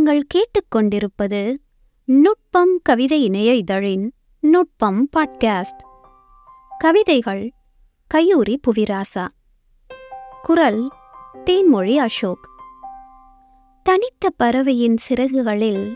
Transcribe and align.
நீங்கள் 0.00 0.26
கேட்டுக்கொண்டிருப்பது 0.34 1.56
நுட்பம் 2.04 2.80
கவிதை 2.82 3.24
இணைய 3.24 3.54
இதழின் 3.54 4.12
நுட்பம் 4.40 5.08
பாட்காஸ்ட். 5.16 5.82
கவிதைகள் 6.78 7.52
கையூரி 8.14 8.56
புவிராசா. 8.66 9.26
குரல் 10.42 10.90
தேன்மொழி 11.44 11.96
அசோக். 11.96 12.48
தனித்த 13.82 14.30
பறவையின் 14.36 14.96
சிறகுகளில் 15.08 15.94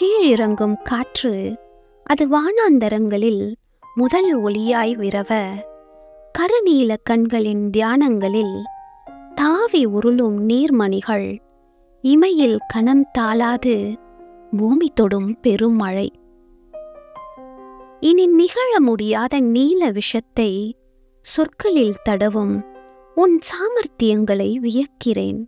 கீழிறங்கும் 0.00 0.82
காற்று 0.82 1.58
அது 2.04 2.28
வானாந்தரங்களில் 2.28 3.54
முதல் 3.94 4.42
ஒளியாய் 4.42 4.94
விரவ 4.94 5.60
கருநீல 6.38 6.96
கண்களின் 7.02 7.70
தியானங்களில் 7.76 8.62
தாவி 9.34 9.86
உருளும் 9.86 10.48
நீர்மணிகள் 10.48 11.38
இமையில் 12.04 12.56
கணம் 12.68 13.10
தாளாது 13.10 13.98
பூமி 14.56 14.90
தொடும் 14.90 15.40
பெருமழை 15.40 16.12
இனி 18.00 18.26
நிகழ 18.26 18.80
முடியாத 18.80 19.40
நீல 19.40 19.90
விஷத்தை 19.90 20.76
சொற்களில் 21.20 22.00
தடவும் 22.02 22.54
உன் 23.14 23.40
சாமர்த்தியங்களை 23.50 24.48
வியக்கிறேன். 24.62 25.40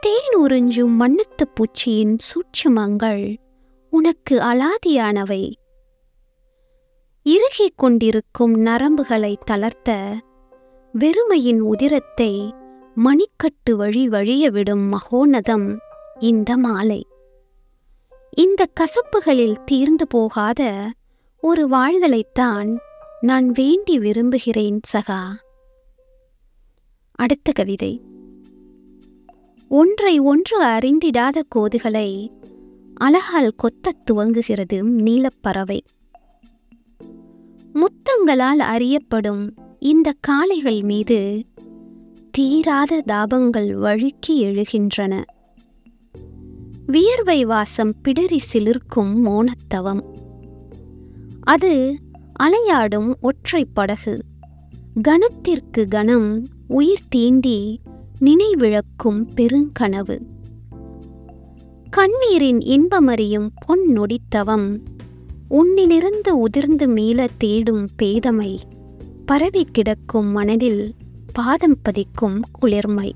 தேன் 0.00 0.34
உறிஞ்சும் 0.38 0.94
மண்ணத்து 1.00 1.44
பூச்சியின் 1.54 2.16
சூட்சுமங்கள் 2.18 3.36
உனக்கு 3.90 4.38
அலாதியானவை. 4.38 5.52
இறுகிக் 7.22 7.76
கொண்டிருக்கும் 7.76 8.56
நரம்புகளை 8.56 9.34
தளர்த்த 9.44 10.16
வெறுமையின் 10.94 11.60
உதிரத்தை 11.60 12.32
மணிக்கட்டு 12.96 13.72
வழி 13.72 14.08
வழிய 14.08 14.50
விடும் 14.50 14.92
மகோனதம் 14.92 15.76
இந்த 16.18 16.56
மாலை. 16.56 17.06
இந்த 18.36 18.66
கசப்புகளில் 18.80 19.64
தீர்ந்து 19.64 20.06
போகாத 20.06 20.90
ஒரு 21.40 21.68
வாழ்தலைத்தான் 21.68 22.76
நான் 23.20 23.48
வேண்டி 23.48 23.98
விரும்புகிறேன் 23.98 24.80
சகா. 24.92 25.22
அடுத்த 27.10 27.52
கவிதை. 27.54 28.02
ஒன்றை 29.68 30.18
ஒன்று 30.18 30.64
அறிந்திடாத 30.64 31.42
கோதுகளை 31.54 32.30
அழகால் 32.94 33.54
கொத்தத் 33.62 34.10
துவங்குகிறது 34.10 34.82
நீலப்பறவை. 34.82 35.80
முத்தங்களால் 37.72 38.58
அறியப்படும் 38.58 39.54
இந்த 39.78 40.12
காளைகள் 40.20 40.82
மீது 40.82 41.44
தீராத 42.38 43.02
தாபங்கள் 43.06 43.72
வழுக்கி 43.72 44.44
எழுகின்றன. 44.44 45.22
வியர்வை 46.86 47.44
வாசம் 47.44 47.94
பிடரி 48.02 48.38
சிலிர்க்கும் 48.52 49.24
மோனத்தவம். 49.24 50.02
அது 51.40 51.96
அலையாடும் 52.42 53.14
ஒற்றை 53.20 53.64
படகு. 53.64 54.20
கணத்திற்கு 55.02 55.88
கணம் 55.88 56.46
உயிர் 56.68 57.08
தீண்டி 57.16 57.76
நினைவிழக்கும் 58.20 59.26
பெருங்கனவு. 59.36 60.20
கண்ணீரின் 61.90 62.58
இன்பமறியும் 62.58 63.48
பொன் 63.66 63.98
நொடித்தவம். 63.98 64.78
உன்னிலிருந்து 65.50 66.28
உதிர்ந்து 66.28 66.88
மீள 66.88 67.28
தேடும் 67.38 67.88
பேதமை. 68.02 68.58
பரவி 69.26 69.66
கிடக்கும் 69.72 70.30
மனதில் 70.30 70.94
பாதம் 71.32 71.78
பதிக்கும் 71.82 72.40
குளிர்மை. 72.60 73.12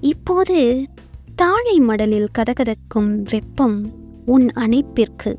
இப்போது 0.00 0.86
தாழை 1.34 1.80
மடலில் 1.80 2.28
கதகதக்கும் 2.38 3.22
வெப்பம் 3.30 3.90
உன் 4.26 4.46
அணைப்பிற்கு. 4.46 5.36